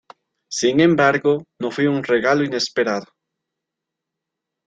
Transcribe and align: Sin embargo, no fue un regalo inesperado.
Sin 0.49 0.79
embargo, 0.79 1.43
no 1.59 1.69
fue 1.69 1.87
un 1.87 2.03
regalo 2.03 2.43
inesperado. 2.43 3.05